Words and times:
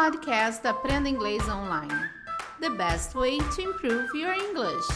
podcast 0.00 0.64
Aprenda 0.64 1.08
Inglês 1.08 1.42
Online. 1.48 1.92
The 2.60 2.70
best 2.70 3.16
way 3.16 3.38
to 3.38 3.60
improve 3.60 4.16
your 4.16 4.32
English. 4.32 4.86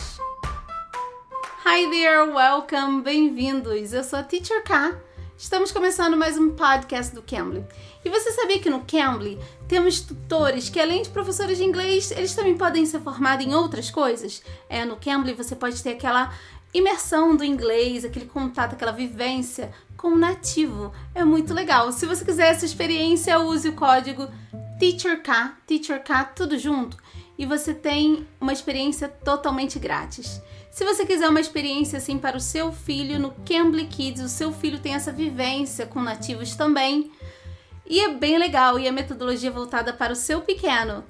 Hi 1.64 1.90
there, 1.90 2.32
welcome, 2.32 3.02
bem-vindos. 3.02 3.92
Eu 3.92 4.04
sou 4.04 4.20
a 4.20 4.22
Teacher 4.22 4.62
K. 4.62 4.94
Estamos 5.36 5.72
começando 5.72 6.16
mais 6.16 6.38
um 6.38 6.50
podcast 6.50 7.12
do 7.12 7.20
Cambly. 7.20 7.66
E 8.04 8.08
você 8.08 8.30
sabia 8.30 8.60
que 8.60 8.70
no 8.70 8.84
Cambly 8.84 9.40
temos 9.66 10.00
tutores 10.00 10.68
que, 10.68 10.78
além 10.78 11.02
de 11.02 11.10
professores 11.10 11.58
de 11.58 11.64
inglês, 11.64 12.12
eles 12.12 12.32
também 12.32 12.56
podem 12.56 12.86
ser 12.86 13.00
formados 13.00 13.44
em 13.44 13.52
outras 13.52 13.90
coisas? 13.90 14.40
É, 14.68 14.84
no 14.84 14.96
Cambly 14.96 15.34
você 15.34 15.56
pode 15.56 15.82
ter 15.82 15.94
aquela 15.94 16.32
imersão 16.72 17.34
do 17.34 17.42
inglês, 17.42 18.04
aquele 18.04 18.26
contato, 18.26 18.74
aquela 18.74 18.92
vivência 18.92 19.72
com 19.96 20.08
o 20.12 20.18
nativo. 20.18 20.92
É 21.12 21.24
muito 21.24 21.52
legal. 21.52 21.90
Se 21.90 22.06
você 22.06 22.24
quiser 22.24 22.52
essa 22.52 22.64
experiência, 22.64 23.40
use 23.40 23.68
o 23.68 23.72
código 23.72 24.28
TEACHERK, 24.82 25.28
TEACHERK, 25.64 26.34
tudo 26.34 26.58
junto, 26.58 26.96
e 27.38 27.46
você 27.46 27.72
tem 27.72 28.26
uma 28.40 28.52
experiência 28.52 29.08
totalmente 29.08 29.78
grátis. 29.78 30.42
Se 30.72 30.84
você 30.84 31.06
quiser 31.06 31.28
uma 31.28 31.40
experiência 31.40 31.98
assim 31.98 32.18
para 32.18 32.36
o 32.36 32.40
seu 32.40 32.72
filho 32.72 33.16
no 33.16 33.30
Cambly 33.46 33.86
Kids, 33.86 34.20
o 34.20 34.28
seu 34.28 34.52
filho 34.52 34.80
tem 34.80 34.94
essa 34.94 35.12
vivência 35.12 35.86
com 35.86 36.02
nativos 36.02 36.56
também. 36.56 37.12
E 37.86 38.00
é 38.00 38.12
bem 38.12 38.36
legal 38.36 38.76
e 38.76 38.88
a 38.88 38.92
metodologia 38.92 39.50
é 39.50 39.52
voltada 39.52 39.92
para 39.92 40.14
o 40.14 40.16
seu 40.16 40.40
pequeno. 40.40 41.04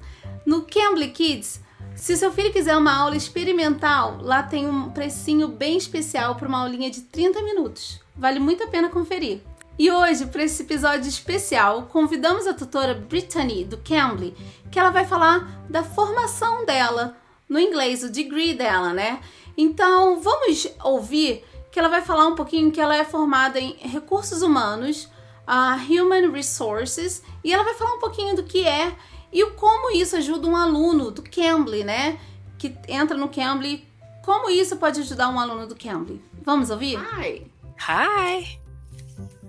No 0.45 0.67
Cambly 0.67 1.09
Kids, 1.09 1.59
se 1.95 2.15
seu 2.15 2.31
filho 2.31 2.53
quiser 2.53 2.77
uma 2.77 2.95
aula 2.95 3.17
experimental, 3.17 4.19
lá 4.21 4.43
tem 4.43 4.67
um 4.67 4.91
precinho 4.91 5.47
bem 5.47 5.77
especial 5.77 6.35
para 6.35 6.47
uma 6.47 6.59
aulinha 6.59 6.91
de 6.91 7.01
30 7.01 7.41
minutos. 7.41 7.99
Vale 8.15 8.39
muito 8.39 8.63
a 8.63 8.67
pena 8.67 8.89
conferir. 8.89 9.41
E 9.83 9.91
hoje, 9.91 10.27
para 10.27 10.43
esse 10.43 10.63
episódio 10.63 11.09
especial, 11.09 11.89
convidamos 11.91 12.47
a 12.47 12.53
tutora 12.53 12.93
Brittany 12.93 13.65
do 13.65 13.77
Cambly, 13.79 14.33
que 14.71 14.79
ela 14.79 14.91
vai 14.91 15.05
falar 15.05 15.61
da 15.69 15.83
formação 15.83 16.65
dela 16.65 17.17
no 17.49 17.59
inglês, 17.59 18.01
o 18.01 18.09
degree 18.09 18.53
dela, 18.53 18.93
né? 18.93 19.19
Então, 19.57 20.21
vamos 20.21 20.69
ouvir 20.85 21.43
que 21.69 21.77
ela 21.77 21.89
vai 21.89 22.01
falar 22.01 22.27
um 22.27 22.33
pouquinho 22.33 22.71
que 22.71 22.79
ela 22.79 22.95
é 22.95 23.03
formada 23.03 23.59
em 23.59 23.73
recursos 23.73 24.41
humanos, 24.41 25.09
uh, 25.45 25.75
human 25.91 26.31
resources, 26.31 27.21
e 27.43 27.51
ela 27.51 27.65
vai 27.65 27.73
falar 27.73 27.95
um 27.95 27.99
pouquinho 27.99 28.37
do 28.37 28.43
que 28.43 28.65
é 28.65 28.95
e 29.33 29.45
como 29.47 29.93
isso 29.93 30.15
ajuda 30.15 30.47
um 30.47 30.55
aluno 30.55 31.11
do 31.11 31.21
Cambly, 31.21 31.83
né? 31.83 32.17
Que 32.57 32.73
entra 32.87 33.17
no 33.17 33.27
Cambly. 33.27 33.85
Como 34.23 34.49
isso 34.49 34.77
pode 34.77 35.01
ajudar 35.01 35.27
um 35.27 35.37
aluno 35.37 35.67
do 35.67 35.75
Cambly? 35.75 36.23
Vamos 36.41 36.69
ouvir? 36.69 36.97
Hi. 36.97 37.51
Hi. 37.85 38.62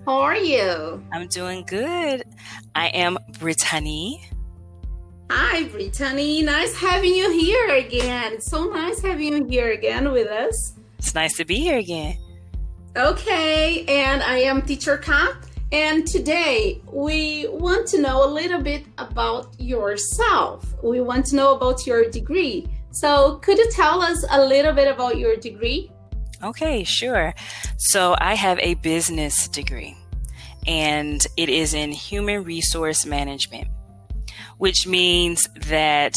How 0.05 0.21
are 0.21 0.37
you? 0.37 1.03
I'm 1.11 1.27
doing 1.27 1.63
good. 1.65 2.23
I 2.75 2.89
am 2.89 3.17
Brittany. 3.39 4.23
Hi, 5.31 5.63
Brittany. 5.63 6.43
Nice 6.43 6.75
having 6.77 7.15
you 7.15 7.31
here 7.31 7.77
again. 7.77 8.33
It's 8.33 8.45
so 8.45 8.65
nice 8.65 9.01
having 9.01 9.33
you 9.33 9.45
here 9.45 9.71
again 9.71 10.11
with 10.11 10.27
us. 10.27 10.75
It's 10.99 11.15
nice 11.15 11.35
to 11.37 11.45
be 11.45 11.55
here 11.55 11.79
again. 11.79 12.19
Okay, 12.95 13.83
and 13.87 14.21
I 14.21 14.37
am 14.37 14.61
Teacher 14.61 14.97
Ka. 14.97 15.39
And 15.71 16.05
today 16.05 16.83
we 16.91 17.47
want 17.49 17.87
to 17.87 17.99
know 17.99 18.23
a 18.23 18.29
little 18.29 18.61
bit 18.61 18.85
about 18.99 19.59
yourself. 19.59 20.71
We 20.83 21.01
want 21.01 21.25
to 21.27 21.35
know 21.35 21.55
about 21.55 21.87
your 21.87 22.11
degree. 22.11 22.67
So, 22.91 23.37
could 23.37 23.57
you 23.57 23.69
tell 23.71 24.03
us 24.03 24.23
a 24.29 24.45
little 24.45 24.71
bit 24.71 24.87
about 24.87 25.17
your 25.17 25.35
degree? 25.35 25.91
Okay, 26.43 26.83
sure. 26.83 27.33
So, 27.77 28.15
I 28.19 28.35
have 28.35 28.59
a 28.59 28.75
business 28.75 29.47
degree, 29.47 29.97
and 30.67 31.25
it 31.37 31.49
is 31.49 31.73
in 31.73 31.91
human 31.91 32.43
resource 32.43 33.05
management, 33.05 33.67
which 34.57 34.85
means 34.87 35.47
that 35.67 36.15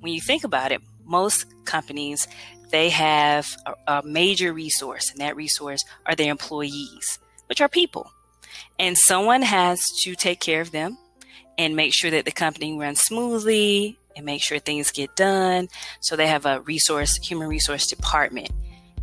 when 0.00 0.12
you 0.12 0.20
think 0.20 0.44
about 0.44 0.72
it, 0.72 0.80
most 1.04 1.46
companies 1.64 2.26
they 2.74 2.90
have 2.90 3.56
a, 3.66 3.98
a 3.98 4.02
major 4.02 4.52
resource, 4.52 5.12
and 5.12 5.20
that 5.20 5.36
resource 5.36 5.84
are 6.06 6.16
their 6.16 6.30
employees, 6.30 7.20
which 7.46 7.60
are 7.60 7.68
people. 7.68 8.10
And 8.80 8.98
someone 8.98 9.42
has 9.42 9.80
to 10.02 10.16
take 10.16 10.40
care 10.40 10.60
of 10.60 10.72
them 10.72 10.98
and 11.56 11.76
make 11.76 11.94
sure 11.94 12.10
that 12.10 12.24
the 12.24 12.32
company 12.32 12.76
runs 12.76 13.00
smoothly 13.00 13.96
and 14.16 14.26
make 14.26 14.42
sure 14.42 14.58
things 14.58 14.90
get 14.90 15.14
done. 15.14 15.68
So 16.00 16.16
they 16.16 16.26
have 16.26 16.46
a 16.46 16.62
resource, 16.62 17.16
human 17.16 17.48
resource 17.48 17.86
department. 17.86 18.50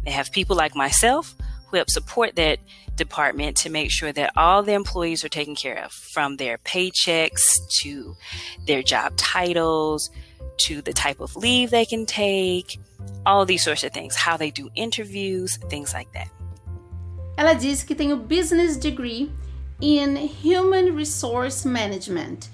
They 0.05 0.11
have 0.11 0.31
people 0.31 0.55
like 0.55 0.75
myself 0.75 1.35
who 1.67 1.77
help 1.77 1.89
support 1.89 2.35
that 2.35 2.59
department 2.95 3.57
to 3.57 3.69
make 3.69 3.91
sure 3.91 4.11
that 4.11 4.33
all 4.35 4.63
the 4.63 4.73
employees 4.73 5.23
are 5.23 5.29
taken 5.29 5.55
care 5.55 5.83
of 5.83 5.91
from 5.91 6.37
their 6.37 6.57
paychecks 6.57 7.43
to 7.81 8.15
their 8.67 8.83
job 8.83 9.15
titles 9.17 10.09
to 10.57 10.81
the 10.81 10.93
type 10.93 11.19
of 11.19 11.35
leave 11.35 11.71
they 11.71 11.85
can 11.85 12.05
take, 12.05 12.77
all 13.25 13.45
these 13.45 13.63
sorts 13.63 13.83
of 13.83 13.91
things, 13.91 14.15
how 14.15 14.37
they 14.37 14.51
do 14.51 14.69
interviews, 14.75 15.57
things 15.69 15.93
like 15.93 16.11
that. 16.13 16.29
Ela 17.37 17.55
disse 17.55 17.83
que 17.83 17.95
tem 17.95 18.11
o 18.11 18.17
business 18.17 18.77
degree 18.77 19.31
in 19.79 20.15
Human 20.43 20.95
Resource 20.95 21.65
Management, 21.65 22.49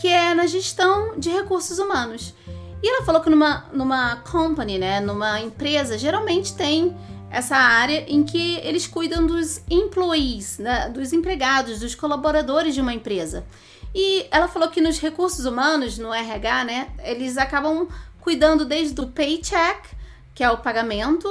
que 0.00 0.08
é 0.08 0.34
na 0.34 0.46
gestão 0.46 1.18
de 1.18 1.30
recursos 1.30 1.78
humanos. 1.78 2.34
E 2.82 2.88
ela 2.88 3.04
falou 3.04 3.20
que 3.20 3.30
numa, 3.30 3.64
numa 3.72 4.16
company, 4.16 4.76
né, 4.78 5.00
numa 5.00 5.40
empresa, 5.40 5.96
geralmente 5.96 6.54
tem 6.54 6.96
essa 7.30 7.56
área 7.56 8.04
em 8.08 8.24
que 8.24 8.56
eles 8.58 8.86
cuidam 8.86 9.26
dos 9.26 9.62
employees, 9.70 10.58
né, 10.58 10.88
dos 10.90 11.12
empregados, 11.12 11.80
dos 11.80 11.94
colaboradores 11.94 12.74
de 12.74 12.80
uma 12.80 12.92
empresa. 12.92 13.46
E 13.94 14.26
ela 14.30 14.48
falou 14.48 14.68
que 14.68 14.80
nos 14.80 14.98
recursos 14.98 15.44
humanos, 15.44 15.96
no 15.96 16.12
RH, 16.12 16.64
né, 16.64 16.88
eles 17.04 17.38
acabam 17.38 17.88
cuidando 18.20 18.64
desde 18.64 19.00
o 19.00 19.06
paycheck, 19.06 19.88
que 20.34 20.42
é 20.42 20.50
o 20.50 20.58
pagamento, 20.58 21.28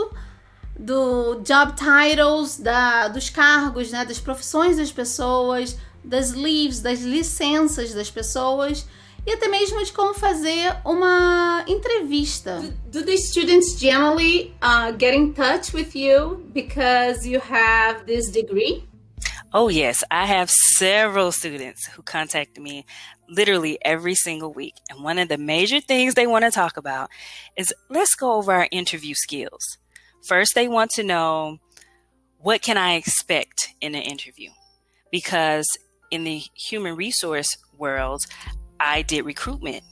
do 0.79 1.41
job 1.43 1.73
titles, 1.73 2.57
da, 2.57 3.07
dos 3.09 3.29
cargos, 3.29 3.91
né, 3.91 4.05
das 4.05 4.19
profissões 4.19 4.77
das 4.77 4.91
pessoas, 4.91 5.77
das 6.03 6.31
leaves, 6.31 6.81
das 6.81 7.01
licenças 7.01 7.93
das 7.93 8.09
pessoas 8.09 8.87
e 9.25 9.31
até 9.31 9.47
mesmo 9.47 9.83
de 9.83 9.91
como 9.93 10.13
fazer 10.13 10.75
uma 10.83 11.63
entrevista. 11.67 12.59
Do, 12.59 13.01
do 13.01 13.05
the 13.05 13.17
students 13.17 13.79
generally 13.79 14.53
uh, 14.61 14.91
get 14.97 15.13
in 15.13 15.33
touch 15.33 15.73
with 15.73 15.95
you 15.95 16.45
because 16.53 17.27
you 17.27 17.39
have 17.39 18.05
this 18.05 18.29
degree? 18.31 18.83
Oh, 19.53 19.69
yes. 19.69 20.03
I 20.09 20.25
have 20.25 20.49
several 20.49 21.31
students 21.33 21.85
who 21.87 22.01
contact 22.03 22.57
me 22.57 22.85
literally 23.27 23.77
every 23.83 24.15
single 24.15 24.53
week. 24.53 24.75
And 24.89 25.03
one 25.03 25.19
of 25.19 25.27
the 25.27 25.37
major 25.37 25.81
things 25.81 26.13
they 26.13 26.25
want 26.25 26.45
to 26.45 26.51
talk 26.51 26.77
about 26.77 27.09
is 27.57 27.73
let's 27.89 28.15
go 28.15 28.33
over 28.33 28.53
our 28.53 28.67
interview 28.71 29.13
skills. 29.13 29.77
First, 30.25 30.55
they 30.55 30.67
want 30.67 30.91
to 30.91 31.03
know 31.03 31.57
what 32.39 32.61
can 32.61 32.77
I 32.77 32.93
expect 32.93 33.69
in 33.81 33.93
an 33.93 34.03
interview? 34.03 34.51
Because 35.11 35.67
in 36.09 36.23
the 36.23 36.41
human 36.55 36.95
resource 36.95 37.49
world, 37.77 38.21
I 38.83 39.03
did 39.03 39.25
recruitment 39.25 39.83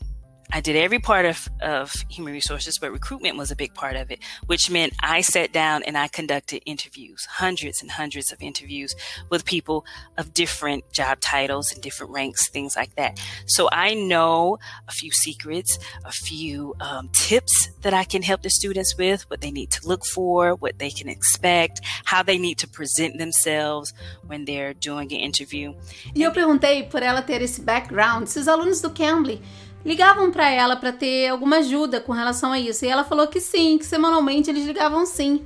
I 0.52 0.62
did 0.62 0.76
every 0.76 1.00
part 1.00 1.26
of, 1.26 1.48
of 1.62 1.94
human 2.10 2.34
resources, 2.34 2.80
but 2.80 2.92
recruitment 2.92 3.38
was 3.38 3.52
a 3.52 3.56
big 3.56 3.74
part 3.76 3.96
of 3.96 4.10
it, 4.10 4.20
which 4.48 4.70
meant 4.70 4.94
I 5.00 5.22
sat 5.22 5.52
down 5.54 5.84
and 5.84 5.96
I 5.96 6.08
conducted 6.08 6.64
interviews, 6.66 7.26
hundreds 7.26 7.82
and 7.82 7.92
hundreds 7.92 8.32
of 8.32 8.42
interviews 8.42 8.96
with 9.30 9.46
people 9.46 9.86
of 10.18 10.34
different 10.34 10.92
job 10.92 11.20
titles 11.20 11.72
and 11.72 11.82
different 11.84 12.12
ranks, 12.14 12.50
things 12.50 12.76
like 12.76 12.96
that. 12.96 13.20
So 13.46 13.70
I 13.72 13.94
know 13.94 14.58
a 14.88 14.92
few 14.92 15.12
secrets, 15.12 15.78
a 16.04 16.12
few 16.12 16.76
um, 16.80 17.10
tips 17.14 17.70
that 17.82 17.94
I 17.94 18.04
can 18.04 18.24
help 18.24 18.42
the 18.42 18.50
students 18.50 18.98
with, 18.98 19.30
what 19.30 19.42
they 19.42 19.52
need 19.52 19.70
to 19.72 19.88
look 19.88 20.04
for, 20.04 20.56
what 20.56 20.80
they 20.80 20.90
can 20.90 21.10
expect, 21.10 21.82
how 22.06 22.24
they 22.24 22.40
need 22.40 22.58
to 22.60 22.68
present 22.68 23.20
themselves 23.20 23.94
when 24.26 24.46
they're 24.46 24.74
doing 24.74 25.14
an 25.14 25.20
interview. 25.20 25.76
E 26.16 26.24
eu 26.24 26.32
perguntei 26.32 26.84
por 26.90 27.04
ela 27.04 27.22
ter 27.22 27.42
esse 27.42 27.62
background, 27.62 28.28
se 28.28 28.40
os 28.40 28.48
alunos 28.48 28.82
do 28.82 28.90
Cambly 28.90 29.42
ligavam 29.86 30.32
para 30.32 30.50
ela 30.50 30.76
para 30.76 30.92
ter 30.92 31.30
alguma 31.30 31.58
ajuda 31.58 32.00
com 32.00 32.12
relação 32.12 32.52
a 32.52 32.60
isso. 32.60 32.86
E 32.86 32.88
ela 32.88 33.04
falou 33.04 33.28
que 33.28 33.40
sim, 33.40 33.78
que 33.78 33.86
semanalmente 33.86 34.50
eles 34.50 34.66
ligavam 34.66 35.06
sim 35.06 35.46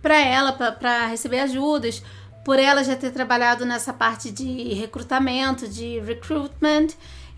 para 0.00 0.18
ela 0.18 0.52
para 0.52 1.06
receber 1.06 1.40
ajudas, 1.40 2.02
por 2.44 2.58
ela 2.58 2.84
já 2.84 2.94
ter 2.94 3.10
trabalhado 3.10 3.64
nessa 3.64 3.92
parte 3.92 4.30
de 4.30 4.74
recrutamento, 4.74 5.66
de 5.66 5.98
recruitment. 6.00 6.88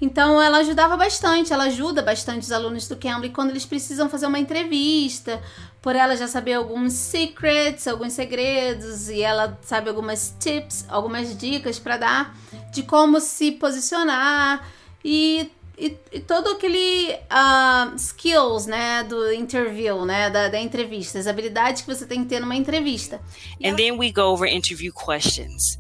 Então 0.01 0.43
ela 0.43 0.59
ajudava 0.59 0.97
bastante, 0.97 1.53
ela 1.53 1.65
ajuda 1.65 2.03
bastante 2.03 2.43
os 2.43 2.53
alunos 2.53 2.87
do 2.87 2.97
Cambly 2.97 3.31
quando 3.31 3.51
eles 3.51 3.65
precisam 3.65 4.11
fazer 4.11 4.27
uma 4.27 4.39
entrevista, 4.39 5.41
por 5.81 5.97
ela 5.97 6.17
já 6.17 6.29
saber 6.29 6.55
alguns 6.55 6.93
secrets, 6.93 7.87
alguns 7.87 8.13
segredos, 8.13 9.09
e 9.09 9.23
ela 9.23 9.59
sabe 9.63 9.89
algumas 9.89 10.35
tips, 10.39 10.85
algumas 10.89 11.37
dicas 11.39 11.79
para 11.79 11.97
dar 11.97 12.37
de 12.73 12.83
como 12.83 13.21
se 13.21 13.53
posicionar 13.53 14.69
e 15.03 15.51
e, 15.78 15.96
e 16.11 16.20
todo 16.20 16.50
aquele 16.50 17.14
uh, 17.31 17.99
skills, 17.99 18.67
né, 18.67 19.05
do 19.05 19.32
interview, 19.32 20.05
né, 20.05 20.31
da, 20.31 20.49
da 20.49 20.61
entrevista, 20.61 21.19
as 21.19 21.26
habilidades 21.26 21.82
que 21.82 21.88
você 21.94 22.06
tem 22.06 22.23
que 22.23 22.28
ter 22.28 22.40
numa 22.40 22.56
entrevista. 22.56 23.20
And 23.62 23.76
then 23.76 23.99
we 23.99 24.11
go 24.11 24.32
over 24.32 24.46
interview 24.46 24.93
questions. 24.93 25.78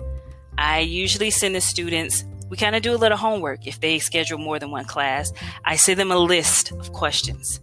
I 0.58 0.80
usually 0.80 1.30
send 1.30 1.54
the 1.54 1.60
students 1.60 2.24
we 2.48 2.56
kind 2.56 2.76
of 2.76 2.82
do 2.82 2.94
a 2.94 2.96
little 2.96 3.18
homework. 3.18 3.66
If 3.66 3.80
they 3.80 3.98
schedule 3.98 4.38
more 4.38 4.58
than 4.58 4.70
one 4.70 4.84
class, 4.84 5.32
I 5.64 5.76
send 5.76 5.98
them 5.98 6.12
a 6.12 6.18
list 6.18 6.72
of 6.72 6.92
questions 6.92 7.60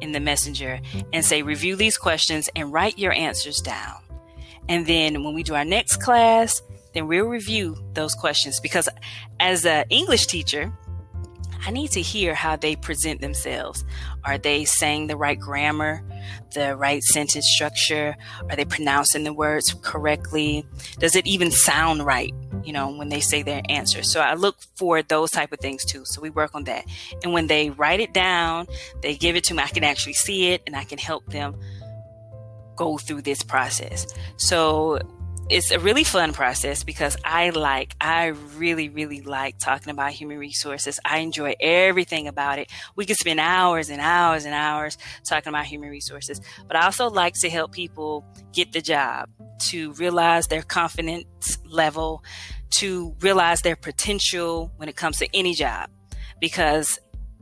in 0.00 0.12
the 0.12 0.20
messenger 0.20 0.80
and 1.12 1.24
say, 1.24 1.42
review 1.42 1.76
these 1.76 1.96
questions 1.96 2.48
and 2.56 2.72
write 2.72 2.98
your 2.98 3.12
answers 3.12 3.60
down. 3.60 4.02
And 4.68 4.86
then 4.86 5.22
when 5.22 5.34
we 5.34 5.42
do 5.42 5.54
our 5.54 5.64
next 5.64 6.02
class, 6.02 6.62
then 6.92 7.06
we'll 7.06 7.26
review 7.26 7.76
those 7.92 8.14
questions 8.14 8.58
because 8.60 8.88
as 9.38 9.64
an 9.64 9.84
English 9.90 10.26
teacher, 10.26 10.72
I 11.64 11.70
need 11.70 11.90
to 11.92 12.00
hear 12.00 12.34
how 12.34 12.56
they 12.56 12.76
present 12.76 13.20
themselves. 13.20 13.84
Are 14.24 14.38
they 14.38 14.64
saying 14.64 15.06
the 15.06 15.16
right 15.16 15.38
grammar, 15.38 16.02
the 16.54 16.76
right 16.76 17.02
sentence 17.02 17.46
structure? 17.46 18.16
Are 18.48 18.56
they 18.56 18.64
pronouncing 18.64 19.24
the 19.24 19.32
words 19.32 19.74
correctly? 19.82 20.66
Does 20.98 21.16
it 21.16 21.26
even 21.26 21.50
sound 21.50 22.04
right, 22.04 22.34
you 22.64 22.72
know, 22.72 22.90
when 22.90 23.08
they 23.08 23.20
say 23.20 23.42
their 23.42 23.62
answer? 23.68 24.02
So 24.02 24.20
I 24.20 24.34
look 24.34 24.56
for 24.76 25.02
those 25.02 25.30
type 25.30 25.52
of 25.52 25.60
things 25.60 25.84
too. 25.84 26.04
So 26.04 26.20
we 26.20 26.30
work 26.30 26.54
on 26.54 26.64
that. 26.64 26.84
And 27.22 27.32
when 27.32 27.46
they 27.46 27.70
write 27.70 28.00
it 28.00 28.12
down, 28.12 28.66
they 29.02 29.16
give 29.16 29.36
it 29.36 29.44
to 29.44 29.54
me, 29.54 29.62
I 29.62 29.68
can 29.68 29.84
actually 29.84 30.14
see 30.14 30.48
it 30.48 30.62
and 30.66 30.74
I 30.74 30.84
can 30.84 30.98
help 30.98 31.26
them 31.26 31.58
go 32.76 32.96
through 32.96 33.22
this 33.22 33.42
process. 33.42 34.06
So 34.38 34.98
it's 35.50 35.72
a 35.72 35.80
really 35.80 36.04
fun 36.04 36.32
process 36.32 36.84
because 36.84 37.16
I 37.24 37.50
like, 37.50 37.96
I 38.00 38.26
really, 38.56 38.88
really 38.88 39.20
like 39.20 39.58
talking 39.58 39.90
about 39.90 40.12
human 40.12 40.38
resources. 40.38 41.00
I 41.04 41.18
enjoy 41.18 41.54
everything 41.58 42.28
about 42.28 42.60
it. 42.60 42.70
We 42.94 43.04
could 43.04 43.16
spend 43.16 43.40
hours 43.40 43.90
and 43.90 44.00
hours 44.00 44.44
and 44.44 44.54
hours 44.54 44.96
talking 45.28 45.48
about 45.48 45.66
human 45.66 45.90
resources, 45.90 46.40
but 46.68 46.76
I 46.76 46.84
also 46.84 47.10
like 47.10 47.34
to 47.40 47.50
help 47.50 47.72
people 47.72 48.24
get 48.52 48.72
the 48.72 48.80
job, 48.80 49.28
to 49.70 49.92
realize 49.94 50.46
their 50.46 50.62
confidence 50.62 51.58
level, 51.64 52.22
to 52.76 53.16
realize 53.20 53.62
their 53.62 53.76
potential 53.76 54.70
when 54.76 54.88
it 54.88 54.94
comes 54.94 55.18
to 55.18 55.28
any 55.34 55.54
job, 55.54 55.90
because 56.40 57.00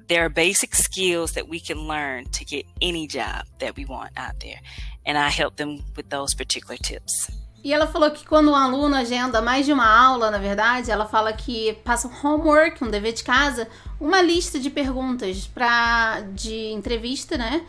there 0.09 0.25
are 0.25 0.31
basic 0.31 0.75
skills 0.75 1.33
that 1.33 1.47
we 1.47 1.61
can 1.61 1.87
learn 1.87 2.25
to 2.31 2.47
get 2.47 2.65
any 2.81 3.07
job 3.07 3.45
that 3.59 3.77
we 3.77 3.85
want 3.85 4.13
out 4.17 4.41
there. 4.41 4.61
And 5.05 5.19
I 5.19 5.29
help 5.29 5.57
them 5.57 5.85
with 5.95 6.09
those 6.09 6.35
particular 6.35 6.79
tips. 6.79 7.31
E 7.63 7.73
ela 7.73 7.87
falou 7.87 8.11
que 8.11 8.25
quando 8.25 8.51
um 8.51 8.55
aluno 8.55 8.95
agenda 8.95 9.43
mais 9.43 9.67
de 9.67 9.73
uma 9.73 9.87
aula, 9.87 10.31
na 10.31 10.39
verdade, 10.39 10.91
ela 10.91 11.07
fala 11.07 11.33
que 11.33 11.73
passa 11.85 12.07
um 12.09 12.27
homework, 12.27 12.83
um 12.85 12.91
dever 12.91 13.13
de 13.13 13.25
casa, 13.25 13.69
uma 14.01 14.23
lista 14.23 14.59
de 14.61 14.71
perguntas 14.71 15.47
para 15.47 16.21
de 16.35 16.71
entrevista, 16.71 17.37
né? 17.37 17.67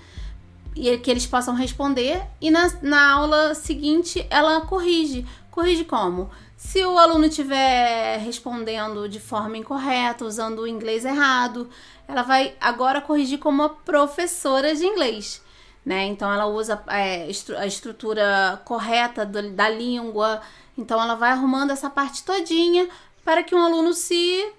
E 0.76 0.96
que 1.00 1.10
eles 1.10 1.26
possam 1.26 1.56
responder. 1.56 2.22
E 2.40 2.52
na, 2.52 2.72
na 2.84 3.12
aula 3.12 3.56
seguinte 3.56 4.26
ela 4.30 4.62
corrige. 4.62 5.26
Corrige 5.50 5.84
como? 5.84 6.30
Se 6.56 6.86
o 6.86 6.98
aluno 6.98 7.26
estiver 7.26 8.20
respondendo 8.20 9.10
de 9.10 9.20
forma 9.20 9.58
incorreta, 9.58 10.24
usando 10.24 10.60
o 10.60 10.68
inglês 10.68 11.04
errado, 11.04 11.68
ela 12.08 12.22
vai 12.22 12.54
agora 12.62 13.02
corrigir 13.02 13.40
como 13.40 13.64
uma 13.64 13.70
professora 13.70 14.76
de 14.76 14.86
inglês 14.86 15.42
né? 15.90 16.06
Então 16.06 16.32
ela 16.32 16.46
usa 16.46 16.80
é, 16.88 17.28
a 17.58 17.66
estrutura 17.66 18.62
correta 18.64 19.26
do, 19.26 19.50
da 19.50 19.68
língua. 19.68 20.40
Então 20.78 21.02
ela 21.02 21.16
vai 21.16 21.32
arrumando 21.32 21.72
essa 21.72 21.90
parte 21.90 22.24
todinha 22.24 22.88
para 23.26 23.42
que 23.42 23.56
um 23.56 23.66
aluno 23.66 23.92
se 23.92 24.54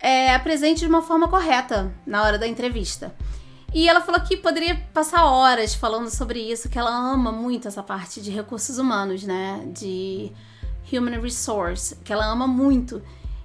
é, 0.00 0.34
apresente 0.34 0.80
de 0.80 0.86
uma 0.86 1.02
forma 1.02 1.28
correta 1.28 1.92
na 2.06 2.22
hora 2.22 2.38
da 2.38 2.48
entrevista. 2.48 3.14
E 3.74 3.86
ela 3.86 4.00
falou 4.00 4.22
que 4.22 4.34
poderia 4.34 4.74
passar 4.94 5.26
horas 5.26 5.74
falando 5.74 6.08
sobre 6.08 6.40
isso, 6.40 6.70
que 6.70 6.78
ela 6.78 6.90
ama 6.90 7.30
muito 7.30 7.68
essa 7.68 7.82
parte 7.82 8.22
de 8.22 8.30
recursos 8.30 8.78
humanos, 8.78 9.24
né? 9.24 9.62
De 9.74 10.32
human 10.90 11.20
resource, 11.20 11.96
que 11.96 12.14
ela 12.14 12.24
ama 12.24 12.46
muito. 12.46 13.02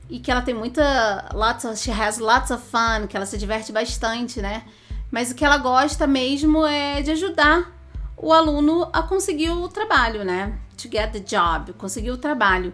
E 0.09 0.19
que 0.19 0.31
ela 0.31 0.41
tem 0.41 0.53
muita. 0.53 1.29
Lots 1.33 1.65
of, 1.65 1.75
she 1.75 1.91
has 1.91 2.19
lots 2.19 2.51
of 2.51 2.63
fun, 2.63 3.05
que 3.05 3.17
ela 3.17 3.25
se 3.25 3.37
diverte 3.37 3.73
bastante, 3.73 4.41
né? 4.41 4.63
Mas 5.11 5.31
o 5.31 5.35
que 5.35 5.45
ela 5.45 5.57
gosta 5.57 6.05
mesmo 6.05 6.65
é 6.65 7.01
de 7.01 7.11
ajudar 7.11 7.73
o 8.17 8.33
aluno 8.33 8.89
a 8.91 9.03
conseguir 9.03 9.51
o 9.51 9.67
trabalho, 9.69 10.23
né? 10.23 10.57
To 10.77 10.89
get 10.89 11.11
the 11.11 11.19
job, 11.19 11.73
conseguir 11.73 12.11
o 12.11 12.17
trabalho. 12.17 12.73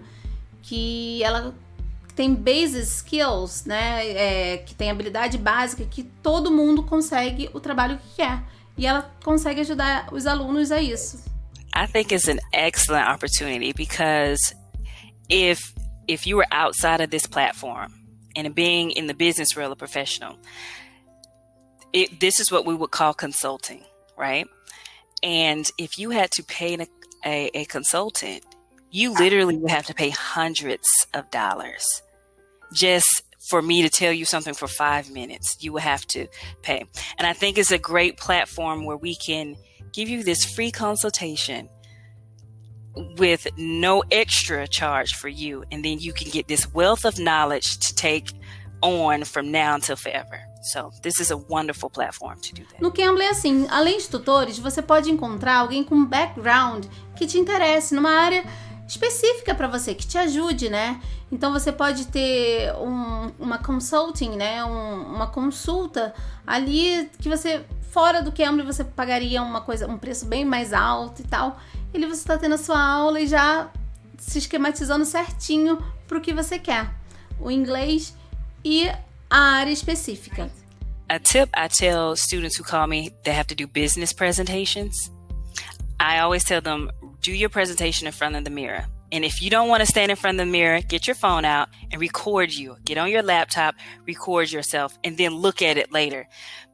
Que 0.61 1.21
ela 1.23 1.53
tem 2.15 2.33
basic 2.33 2.83
skills, 2.83 3.65
né? 3.65 4.07
É, 4.07 4.57
que 4.57 4.73
tem 4.73 4.89
habilidade 4.89 5.37
básica 5.37 5.85
que 5.85 6.03
todo 6.21 6.51
mundo 6.51 6.83
consegue 6.83 7.49
o 7.53 7.59
trabalho 7.59 7.97
que 7.97 8.15
quer. 8.17 8.43
E 8.77 8.87
ela 8.87 9.11
consegue 9.23 9.61
ajudar 9.61 10.07
os 10.11 10.25
alunos 10.25 10.71
a 10.71 10.81
isso. 10.81 11.23
I 11.75 11.87
think 11.87 12.13
it's 12.13 12.27
an 12.27 12.39
excellent 12.51 13.07
opportunity 13.07 13.73
because 13.73 14.55
if 15.29 15.73
if 16.07 16.27
you 16.27 16.37
were 16.37 16.47
outside 16.51 17.01
of 17.01 17.09
this 17.09 17.25
platform 17.25 17.91
and 18.35 18.53
being 18.53 18.91
in 18.91 19.07
the 19.07 19.13
business 19.13 19.55
world 19.55 19.71
a 19.71 19.75
professional, 19.75 20.37
it, 21.93 22.19
this 22.19 22.39
is 22.39 22.51
what 22.51 22.65
we 22.65 22.75
would 22.75 22.91
call 22.91 23.13
consulting, 23.13 23.83
right? 24.17 24.47
And 25.21 25.69
if 25.77 25.97
you 25.97 26.09
had 26.09 26.31
to 26.31 26.43
pay 26.43 26.75
a, 26.75 26.87
a, 27.25 27.61
a 27.61 27.65
consultant, 27.65 28.43
you 28.91 29.13
literally 29.13 29.57
would 29.57 29.71
have 29.71 29.85
to 29.87 29.93
pay 29.93 30.09
hundreds 30.09 31.07
of 31.13 31.29
dollars 31.31 32.01
just 32.73 33.23
for 33.49 33.61
me 33.61 33.81
to 33.81 33.89
tell 33.89 34.11
you 34.11 34.25
something 34.25 34.53
for 34.53 34.67
five 34.67 35.09
minutes. 35.11 35.57
You 35.59 35.73
would 35.73 35.83
have 35.83 36.05
to 36.07 36.27
pay. 36.61 36.85
And 37.17 37.27
I 37.27 37.33
think 37.33 37.57
it's 37.57 37.71
a 37.71 37.77
great 37.77 38.17
platform 38.17 38.85
where 38.85 38.97
we 38.97 39.15
can 39.15 39.55
give 39.93 40.09
you 40.09 40.23
this 40.23 40.45
free 40.45 40.71
consultation 40.71 41.69
with 43.17 43.47
no 43.57 44.03
extra 44.11 44.67
charge 44.67 45.13
for 45.13 45.27
you. 45.27 45.63
And 45.71 45.83
then 45.83 45.99
you 45.99 46.13
can 46.13 46.29
get 46.29 46.47
this 46.47 46.71
wealth 46.73 47.05
of 47.05 47.19
knowledge 47.19 47.77
to 47.79 47.95
take 47.95 48.31
on 48.81 49.23
from 49.23 49.51
now 49.51 49.75
until 49.75 49.95
forever. 49.95 50.41
So, 50.63 50.91
this 51.01 51.19
is 51.19 51.29
a 51.29 51.35
wonderful 51.35 51.89
platform 51.89 52.39
to 52.39 52.55
do 52.55 52.63
that. 52.63 52.81
No 52.81 52.89
Cambly, 52.91 53.27
assim, 53.27 53.67
além 53.69 53.97
de 53.97 54.07
tutores, 54.07 54.57
você 54.57 54.81
pode 54.81 55.11
encontrar 55.11 55.57
alguém 55.57 55.83
com 55.83 56.05
background 56.05 56.85
que 57.17 57.27
te 57.27 57.37
interesse 57.37 57.93
numa 57.93 58.09
área 58.09 58.45
específica 58.87 59.53
para 59.53 59.67
você, 59.67 59.93
que 59.93 60.07
te 60.07 60.17
ajude, 60.17 60.69
né? 60.69 61.01
Então 61.29 61.51
você 61.51 61.69
pode 61.69 62.07
ter 62.07 62.73
um, 62.75 63.31
uma 63.37 63.57
consulting, 63.57 64.37
né? 64.37 64.63
Um, 64.63 65.03
uma 65.15 65.27
consulta 65.27 66.13
ali 66.47 67.09
que 67.19 67.27
você 67.27 67.65
fora 67.91 68.23
do 68.23 68.31
Cambly 68.31 68.65
você 68.65 68.83
pagaria 68.83 69.41
uma 69.41 69.61
coisa, 69.61 69.85
um 69.87 69.97
preço 69.97 70.25
bem 70.25 70.45
mais 70.45 70.71
alto 70.71 71.21
e 71.21 71.25
tal. 71.25 71.59
Ele 71.93 72.07
você 72.07 72.21
está 72.21 72.37
tendo 72.37 72.55
a 72.55 72.57
sua 72.57 72.81
aula 72.81 73.19
e 73.19 73.27
já 73.27 73.69
se 74.17 74.37
esquematizando 74.37 75.03
certinho 75.03 75.77
para 76.07 76.17
o 76.17 76.21
que 76.21 76.33
você 76.33 76.57
quer. 76.57 76.89
O 77.39 77.51
inglês 77.51 78.15
e 78.63 78.89
a 79.33 79.61
área 79.61 79.73
específica. 79.73 80.49
A 81.09 81.17
tip 81.17 81.49
I 81.55 81.67
tell 81.67 82.15
students 82.15 82.55
who 82.55 82.63
call 82.63 82.85
me 82.85 83.09
they 83.23 83.33
have 83.33 83.47
to 83.47 83.55
do 83.55 83.65
business 83.65 84.13
presentations. 84.13 85.09
I 85.99 86.19
always 86.19 86.43
tell 86.43 86.61
them 86.61 86.91
do 87.21 87.33
your 87.33 87.49
presentation 87.49 88.05
in 88.05 88.13
front 88.13 88.35
of 88.35 88.43
the 88.43 88.51
mirror. 88.51 88.85
And 89.11 89.25
if 89.25 89.41
you 89.41 89.49
don't 89.49 89.69
want 89.69 89.81
to 89.81 89.87
stand 89.87 90.11
in 90.11 90.17
front 90.17 90.39
of 90.39 90.45
the 90.45 90.51
mirror, 90.51 90.81
get 90.81 91.07
your 91.07 91.15
phone 91.15 91.45
out 91.45 91.69
and 91.91 91.99
record 91.99 92.51
you. 92.53 92.77
Get 92.85 92.97
on 92.97 93.09
your 93.09 93.23
laptop, 93.23 93.75
record 94.07 94.51
yourself, 94.51 94.97
and 95.03 95.17
then 95.17 95.33
look 95.35 95.61
at 95.61 95.77
it 95.77 95.91
later. 95.91 96.27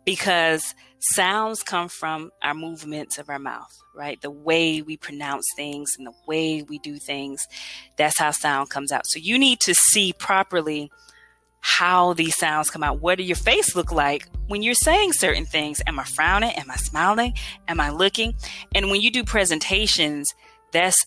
Because 0.06 0.74
sounds 1.00 1.64
come 1.64 1.88
from 1.88 2.30
our 2.44 2.54
movements 2.54 3.18
of 3.18 3.30
our 3.30 3.40
mouth, 3.40 3.74
right? 3.96 4.22
The 4.22 4.32
way 4.32 4.82
we 4.82 4.98
pronounce 4.98 5.46
things 5.56 5.92
and 5.98 6.08
the 6.08 6.14
way 6.28 6.62
we 6.62 6.80
do 6.80 6.98
things. 6.98 7.46
That's 7.98 8.20
how 8.20 8.32
sound 8.32 8.70
comes 8.70 8.92
out. 8.92 9.06
So 9.06 9.20
you 9.20 9.38
need 9.38 9.60
to 9.62 9.74
see 9.74 10.14
properly 10.14 10.90
how 11.62 12.14
these 12.14 12.36
sounds 12.38 12.70
come 12.70 12.84
out. 12.84 13.02
What 13.02 13.18
do 13.18 13.24
your 13.24 13.36
face 13.36 13.76
look 13.76 13.92
like 13.92 14.28
when 14.48 14.62
you're 14.62 14.74
saying 14.74 15.14
certain 15.14 15.46
things? 15.46 15.82
Am 15.88 16.00
I 16.00 16.04
frowning? 16.04 16.52
Am 16.52 16.70
I 16.72 16.76
smiling? 16.76 17.34
Am 17.68 17.80
I 17.80 17.90
looking? 17.90 18.34
And 18.74 18.90
when 18.90 19.02
you 19.02 19.12
do 19.12 19.24
presentations, 19.24 20.34
that's 20.72 20.98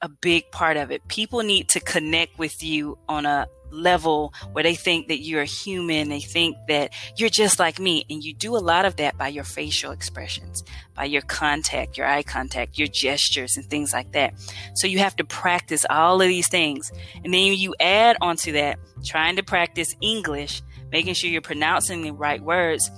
a 0.00 0.08
big 0.08 0.50
part 0.50 0.76
of 0.76 0.90
it. 0.90 1.06
People 1.08 1.42
need 1.42 1.68
to 1.70 1.80
connect 1.80 2.38
with 2.38 2.62
you 2.62 2.98
on 3.08 3.26
a 3.26 3.46
level 3.72 4.32
where 4.52 4.62
they 4.62 4.74
think 4.74 5.08
that 5.08 5.20
you're 5.20 5.44
human. 5.44 6.08
They 6.08 6.20
think 6.20 6.56
that 6.68 6.92
you're 7.16 7.28
just 7.28 7.58
like 7.58 7.78
me. 7.78 8.04
And 8.08 8.22
you 8.22 8.34
do 8.34 8.56
a 8.56 8.58
lot 8.58 8.84
of 8.84 8.96
that 8.96 9.16
by 9.18 9.28
your 9.28 9.44
facial 9.44 9.92
expressions, 9.92 10.62
by 10.94 11.04
your 11.04 11.22
contact, 11.22 11.96
your 11.96 12.06
eye 12.06 12.22
contact, 12.22 12.78
your 12.78 12.88
gestures, 12.88 13.56
and 13.56 13.66
things 13.66 13.92
like 13.92 14.12
that. 14.12 14.34
So 14.74 14.86
you 14.86 14.98
have 14.98 15.16
to 15.16 15.24
practice 15.24 15.84
all 15.88 16.20
of 16.20 16.28
these 16.28 16.48
things. 16.48 16.92
And 17.24 17.32
then 17.32 17.54
you 17.54 17.74
add 17.80 18.16
onto 18.20 18.52
that, 18.52 18.78
trying 19.04 19.36
to 19.36 19.42
practice 19.42 19.94
English, 20.00 20.62
making 20.90 21.14
sure 21.14 21.30
you're 21.30 21.40
pronouncing 21.40 22.02
the 22.02 22.12
right 22.12 22.42
words. 22.42 22.90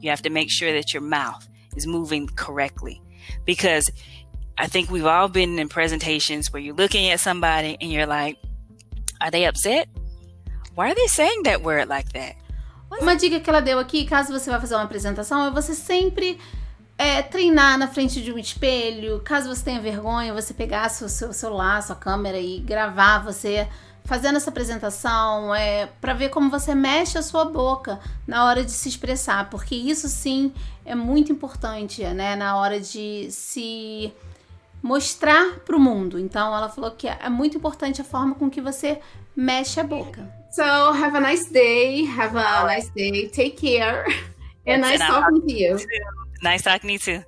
You 0.00 0.10
have 0.10 0.22
to 0.22 0.30
make 0.30 0.50
sure 0.50 0.72
that 0.72 0.92
your 0.92 1.02
mouth 1.02 1.46
is 1.76 1.86
moving 1.86 2.26
correctly 2.26 3.00
because 3.44 3.90
I 4.58 4.66
think 4.66 4.90
we've 4.90 5.06
all 5.06 5.28
been 5.28 5.58
in 5.58 5.68
presentations 5.68 6.52
where 6.52 6.60
you're 6.60 6.74
looking 6.74 7.10
at 7.10 7.20
somebody 7.20 7.76
and 7.80 7.90
you're 7.90 8.06
like, 8.06 8.38
are 9.20 9.30
they 9.30 9.46
upset? 9.46 9.88
Why 10.76 10.86
are 10.86 10.94
they 10.94 11.08
saying 11.08 11.42
that 11.44 11.62
word 11.62 11.88
like 11.88 12.10
that? 12.12 12.36
Uma 13.00 13.16
dica 13.16 13.40
que 13.40 13.48
ela 13.48 13.60
deu 13.60 13.78
aqui, 13.78 14.04
caso 14.04 14.32
você 14.32 14.50
vá 14.50 14.60
fazer 14.60 14.74
uma 14.74 14.84
apresentação, 14.84 15.46
é 15.46 15.50
você 15.50 15.74
sempre 15.74 16.38
é, 16.98 17.22
treinar 17.22 17.78
na 17.78 17.88
frente 17.88 18.22
de 18.22 18.32
um 18.32 18.38
espelho. 18.38 19.20
Caso 19.20 19.48
você 19.48 19.64
tenha 19.64 19.80
vergonha, 19.80 20.32
você 20.32 20.54
pegar 20.54 20.88
seu, 20.88 21.08
seu 21.08 21.32
celular, 21.32 21.82
sua 21.82 21.96
câmera 21.96 22.38
e 22.38 22.60
gravar 22.60 23.18
você 23.18 23.68
fazendo 24.04 24.36
essa 24.36 24.50
apresentação, 24.50 25.54
é, 25.54 25.86
para 26.00 26.12
ver 26.12 26.28
como 26.30 26.50
você 26.50 26.74
mexe 26.74 27.16
a 27.16 27.22
sua 27.22 27.44
boca 27.44 28.00
na 28.26 28.44
hora 28.44 28.64
de 28.64 28.72
se 28.72 28.88
expressar, 28.88 29.48
porque 29.48 29.74
isso 29.74 30.08
sim 30.08 30.52
é 30.84 30.94
muito 30.94 31.30
importante, 31.30 32.02
né, 32.04 32.34
na 32.34 32.56
hora 32.56 32.80
de 32.80 33.28
se 33.30 34.12
mostrar 34.82 35.60
para 35.60 35.76
o 35.76 35.80
mundo. 35.80 36.18
Então, 36.18 36.54
ela 36.54 36.68
falou 36.68 36.90
que 36.90 37.06
é 37.06 37.28
muito 37.28 37.56
importante 37.56 38.00
a 38.00 38.04
forma 38.04 38.34
com 38.34 38.50
que 38.50 38.60
você 38.60 39.00
mexe 39.36 39.78
a 39.78 39.84
boca. 39.84 40.41
So, 40.52 40.92
have 40.92 41.14
a 41.14 41.20
nice 41.20 41.50
day. 41.50 42.04
Have 42.04 42.36
a 42.36 42.66
nice 42.66 42.90
day. 42.90 43.28
Take 43.28 43.56
care. 43.56 44.06
And 44.66 44.82
nice 44.82 45.00
talking 45.00 45.40
to 45.40 45.52
you. 45.52 45.78
Nice 46.42 46.62
talking 46.62 46.98
to 46.98 47.10
you. 47.10 47.24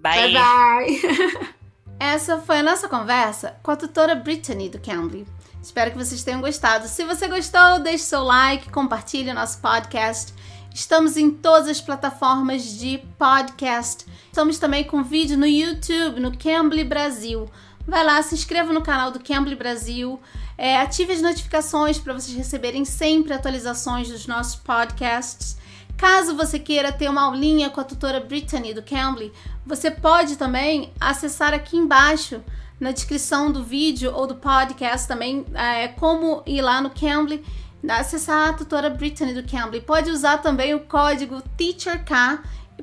Bye. 0.00 0.32
Bye 0.32 0.34
bye. 0.34 1.48
Essa 2.00 2.38
foi 2.38 2.58
a 2.58 2.62
nossa 2.62 2.88
conversa 2.88 3.56
com 3.62 3.70
a 3.70 3.76
tutora 3.76 4.14
Brittany 4.14 4.68
do 4.68 4.80
Cambly. 4.80 5.24
Espero 5.62 5.92
que 5.92 5.98
vocês 5.98 6.24
tenham 6.24 6.40
gostado. 6.40 6.88
Se 6.88 7.04
você 7.04 7.28
gostou, 7.28 7.78
deixe 7.78 8.04
seu 8.04 8.24
like, 8.24 8.70
compartilhe 8.70 9.30
o 9.30 9.34
nosso 9.34 9.60
podcast. 9.60 10.34
Estamos 10.74 11.16
em 11.16 11.30
todas 11.30 11.68
as 11.68 11.80
plataformas 11.80 12.64
de 12.78 12.98
podcast. 13.18 14.06
Estamos 14.26 14.58
também 14.58 14.82
com 14.82 15.04
vídeo 15.04 15.36
no 15.36 15.46
YouTube, 15.46 16.18
no 16.18 16.36
Cambly 16.36 16.82
Brasil. 16.82 17.48
Vai 17.86 18.04
lá, 18.04 18.22
se 18.22 18.34
inscreva 18.34 18.72
no 18.72 18.80
canal 18.80 19.10
do 19.10 19.20
Cambly 19.20 19.56
Brasil. 19.56 20.20
É, 20.56 20.76
ative 20.78 21.12
as 21.12 21.20
notificações 21.20 21.98
para 21.98 22.12
vocês 22.12 22.36
receberem 22.36 22.84
sempre 22.84 23.32
atualizações 23.32 24.08
dos 24.08 24.26
nossos 24.26 24.54
podcasts. 24.54 25.56
Caso 25.96 26.36
você 26.36 26.58
queira 26.58 26.92
ter 26.92 27.08
uma 27.08 27.22
aulinha 27.22 27.70
com 27.70 27.80
a 27.80 27.84
tutora 27.84 28.20
Brittany 28.20 28.72
do 28.72 28.82
Cambly, 28.82 29.32
você 29.64 29.90
pode 29.90 30.36
também 30.36 30.92
acessar 31.00 31.54
aqui 31.54 31.76
embaixo 31.76 32.42
na 32.80 32.90
descrição 32.90 33.52
do 33.52 33.62
vídeo 33.62 34.12
ou 34.12 34.26
do 34.26 34.34
podcast 34.34 35.06
também 35.06 35.44
é, 35.54 35.88
como 35.88 36.42
ir 36.46 36.60
lá 36.60 36.80
no 36.80 36.90
Cambly, 36.90 37.44
acessar 37.88 38.48
a 38.48 38.52
tutora 38.52 38.90
Brittany 38.90 39.34
do 39.34 39.48
Cambly. 39.48 39.80
Pode 39.80 40.10
usar 40.10 40.38
também 40.38 40.74
o 40.74 40.80
código 40.80 41.42
TEACHERK 41.56 42.10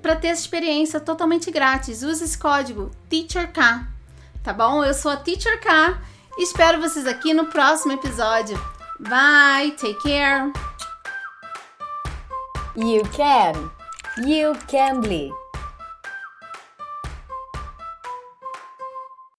para 0.01 0.15
ter 0.15 0.27
essa 0.27 0.41
experiência 0.41 0.99
totalmente 0.99 1.51
grátis. 1.51 2.03
Use 2.03 2.23
esse 2.23 2.37
código 2.37 2.91
TEACHERK, 3.09 3.59
tá 4.43 4.53
bom? 4.53 4.83
Eu 4.83 4.93
sou 4.93 5.11
a 5.11 5.17
Teacher 5.17 5.59
K. 5.59 5.99
Espero 6.37 6.79
vocês 6.79 7.05
aqui 7.05 7.33
no 7.33 7.47
próximo 7.47 7.93
episódio. 7.93 8.57
Bye, 8.99 9.71
take 9.71 10.01
care. 10.01 10.51
You 12.75 13.03
can. 13.15 13.71
You 14.25 14.53
can 14.67 15.01
be. 15.01 15.38